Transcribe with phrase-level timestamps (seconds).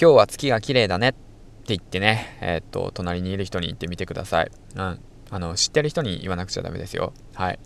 [0.00, 1.18] 今日は月が綺麗だねって
[1.66, 4.50] 言ってね、えー、っと、隣にいる人に言ってみてください。
[4.74, 4.98] うん。
[5.28, 7.12] あの、知ってる人に言わなくちゃダメですよ。
[7.34, 7.58] はい。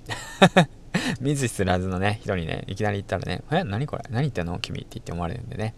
[1.22, 4.02] 見ず知らずのね、人にね、いきなり言ったらね、え、何これ？
[4.10, 4.58] 何言ってんの？
[4.58, 5.76] 君って言って思われるんでね。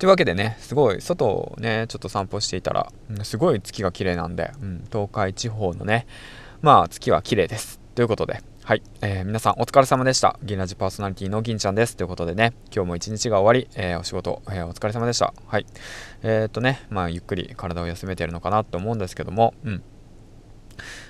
[0.00, 2.90] というわけでね、すごい、外をね、ちょっと散歩していたら、
[3.22, 6.08] すごい月が綺麗なんで、うん、東海地方のね、
[6.62, 7.78] まあ、月は綺麗です。
[7.94, 8.42] ということで、
[8.72, 10.38] はい、えー、皆さんお疲れ様でした。
[10.42, 11.94] 銀ラジパーソナリティの銀ちゃんです。
[11.94, 15.34] ということでね、今日も一日が終わり、えー、お仕事、えー、お疲れ様でした。
[15.46, 15.66] はい。
[16.22, 19.82] えー、っとね、まあ、ゆっくり体を休めてるのかなと思うんですけども、うん。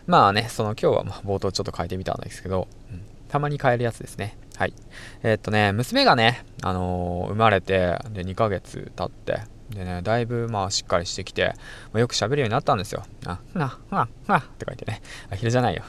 [0.09, 4.37] まあね、その今日はま冒頭ちょっと変えてみたんですけど、うん、たまに変えるやつですね。
[4.57, 4.75] はい。
[5.23, 11.55] えー、っとね、娘がね、あの生まれて、で、2ヶ月経って、でね、だいぶまあしっかりしてきて、
[11.93, 13.05] まあ、よく喋るようになったんですよ。
[13.25, 15.01] あ、な、ふな、ふなって書いてね。
[15.31, 15.85] あ、昼じゃないよ。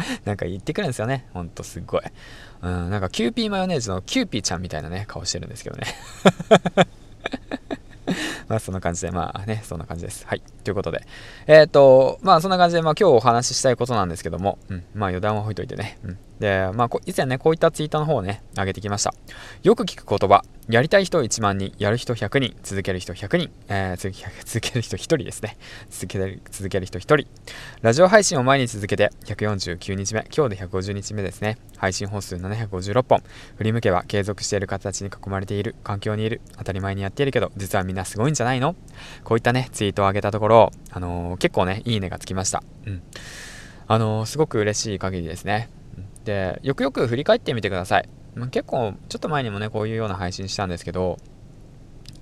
[0.24, 1.26] なんか言ってくるんですよね。
[1.32, 2.02] ほんとすっごい。
[2.62, 5.86] うん、なんかキューピーマヨネーズのキューピーちゃんみたいなね、顔してるんですけどね。
[8.48, 10.24] まあそんな感じで、まあね、そんな感じです。
[10.26, 10.42] はい。
[10.62, 11.06] ということで。
[11.46, 15.98] えっ、ー、と、まあそんな感じで、まあ今日お話ししたいことなんですけども、うん、まあ余談は置いといてね。
[16.04, 16.18] うん。
[16.40, 19.14] で、まあ以前ね、こういったツイートの方をね、上げてきました。
[19.62, 25.56] よく聞く言葉、やりたい人1万人、やる人100人、続ける人100人、えー、続け る人1人ですね。
[25.90, 27.26] 続ける続ける人1人。
[27.82, 31.56] ラジオ配信を毎日続けて149日目、今日で150日目ですね。
[31.76, 33.22] 配信本数756本。
[33.56, 38.74] 振り向けば継続している形に囲まれている、環境にいる、当たり前にやっているけど、実はみんなすごいんじゃないの？
[39.24, 42.62] こういったね、ツイートを上げたところ、あのー、結構ね、いいねがつきました。
[42.86, 43.02] うん。
[43.88, 45.68] あのー、すごく嬉しい限りですね。
[46.26, 48.08] で、よくよく振り返ってみてください。
[48.36, 51.16] ま、結構ちょっと前にもねこういうような配信したんですけど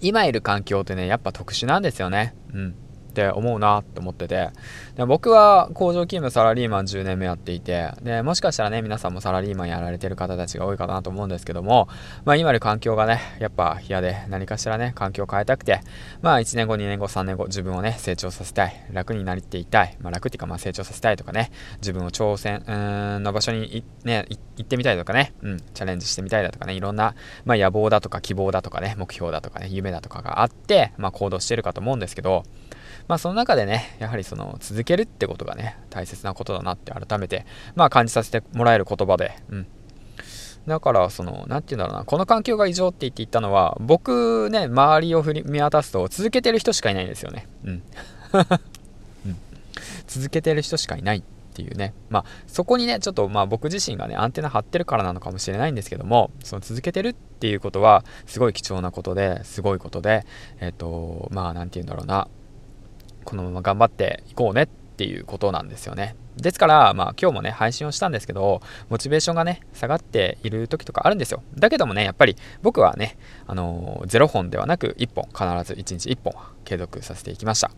[0.00, 2.74] 今いる環境ってねやっぱ特殊なんですよねうん
[3.14, 4.50] って思うなって思ってて。
[4.96, 7.92] で僕は工場勤務サラリーマン10年目やっていて。
[8.02, 11.88] でもしかしたらね皆さんもサラリーマンやられてる方たちが多いかなと思うんですけども、
[12.24, 15.80] まあ、今の環境がねやっぱ嫌で何かしらね環境を変えたくて。
[16.22, 18.84] まあ1年後2年後3年後自分をね成長させたい。
[18.92, 21.52] 楽になりていたい、まあ、楽っていうかまあ成長させたいとかね。
[21.78, 22.64] 自分を挑戦
[23.22, 26.74] の場所にね行ってみたいとかね、うん、チャレンジしてみたいだとかね。
[26.74, 32.44] いろんな、まあ、野望だとか希望だとかね目標だとかね夢だとかがあって、まあ、行動してるかと思うんですけど。
[33.08, 39.66] まあその中でね、やはりその続けるってことがね、大切なことだなって改めて、まあ感じさせてもらえる言葉で、うん。
[40.66, 47.46] だから、その、なんて言うんだろうな、この環境が異常って言って言ったのは、僕ね、周りを振り見渡すと、続けてる人しかいないんですよね。
[47.64, 47.70] うん。
[49.26, 49.36] うん、
[50.06, 51.22] 続けてる人しかいないっ
[51.54, 51.92] ていうね。
[52.08, 60.24] まあ、そこにね、ちょっとまあ僕自身がね、アンテナ張ってるからなのかもしれないんですけども、その続けてるっていうことは、すごい貴重なことで、すごいことで、
[60.60, 62.26] えっ、ー、と、まあ、なんて言うんだろうな、
[63.24, 66.14] このまま頑張っていこうねっていうことなんですよね。
[66.36, 71.42] ですから、まあ今日もね、配信をしたんですけど、モチベーションがね、下がっている時とかあるんですよ。
[71.56, 76.34] だけどもね、やっぱり僕はね、あのー、0本ではなく1本、必ず1日1本
[76.64, 77.70] 継続させていきました。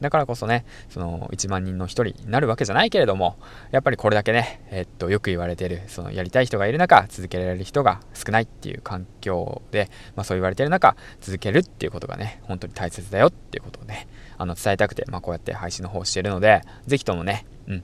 [0.00, 3.36] だからこそね、その1万人の1人になるわけじゃないけれども、
[3.70, 17.82] やっぱりこれだけね、えっと、よく言われている、そのやりたい人がいる中、続けられる人が少ないっていう環境で、まあそう言われてる中、続けるっていうことがね、本当に大切だよっていうことをね、あの伝えたくて、まあこうやって配信の方をしているので、ぜひともね、うん、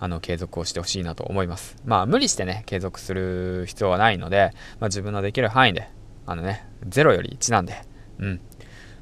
[0.00, 1.76] あの継続をしてほしいなと思います。
[1.86, 4.50] まあ無理してね、継続する必要はないので、
[4.80, 5.88] まあ自分のできる範囲で、
[6.26, 7.74] あのね、0より1なんで、
[8.18, 8.40] うん、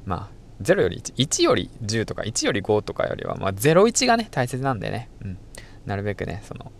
[0.05, 5.37] まあ0より1、1より10とか1より5とかよりは、まあ、01がね、大切なんでね、うん、
[5.85, 6.71] なるべくね、その、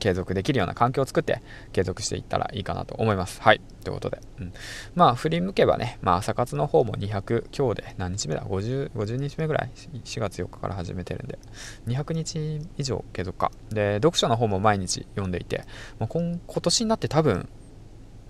[0.00, 1.42] 継続できるような環境を作って
[1.72, 3.40] 継続していったらいいかなと思います。
[3.40, 3.60] はい。
[3.84, 4.20] ということで。
[4.40, 4.52] うん、
[4.96, 11.38] まあ、振り向けばね、まあ、朝活の方も200、今日で何日目だ ?50、50日目ぐらい ?4 月4日から始めてるんで、
[11.86, 13.52] 200日以上継続か。
[13.68, 15.64] で、読書の方も毎日読んでいて、
[16.00, 17.48] まあ、今今年になって多分、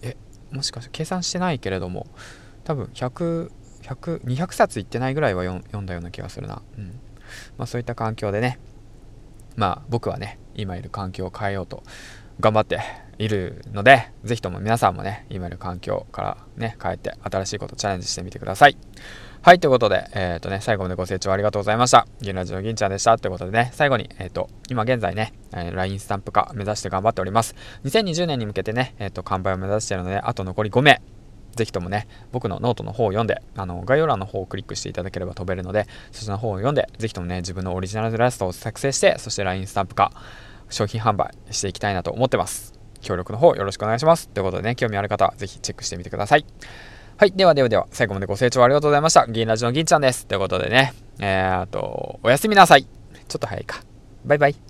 [0.02, 0.16] え、
[0.50, 2.08] もしかして計算してないけれども、
[2.64, 3.50] 多分100、
[3.82, 7.00] 200冊いってないぐらいは読んだような気がするな、うん
[7.58, 8.58] まあ、そういった環境でね
[9.56, 11.82] まあ僕はね今いる環境を変えようと
[12.40, 12.80] 頑張って
[13.18, 18.76] いるので是非とも皆さんもね今いる環境からね変えて新しいことチャレンジしてみてください
[19.42, 22.06] はい、ということで、えっ、ー、とね、最後までご清聴ありがとうございました。
[22.20, 23.16] 銀ラジオ銀ちゃんでした。
[23.16, 27.54] ということでね、最後に、えっ、ー、と、今現在ね、え、LINE スタンプ化目指して頑張っております。
[27.84, 31.00] 2020年に向けてね、えっ、と、完売を目指しているので、あと残り5名。
[31.56, 40.12] ぜひともね、僕のノートの方を読んで、あの、概要欄の方をクリックしていただければ飛べるので、そちらの方を読んで、ぜひともね、自分のオリジナルイラストを作成して、そして LINE スタンプ化、
[40.68, 42.74] 商品販売していきたいなと思ってます。
[43.00, 44.28] 協力の方よろしくお願いします。
[44.28, 46.44] ということでね、興味ある方はぜひチェックしてみてください。
[47.16, 47.32] はい。
[47.32, 49.26] ではではでは、最後までご清聴ありがとうございました。
[49.26, 50.26] 銀ラジオの銀ちゃんです。
[50.26, 52.84] ということでね、えー、っと、おやすみなさい。
[52.84, 53.82] ちょっと早いか。
[54.24, 54.69] バイバイ。